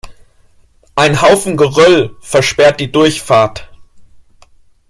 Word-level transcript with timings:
Ein 0.95 1.21
Haufen 1.21 1.55
Geröll 1.57 2.15
versperrt 2.21 2.79
die 2.79 2.91
Durchfahrt. 2.91 3.69